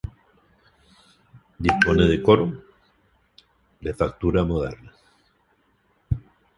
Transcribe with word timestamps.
Dispone 1.59 2.07
de 2.07 2.23
coro, 2.23 2.51
de 3.81 3.93
factura 3.93 4.43
moderna. 4.43 4.91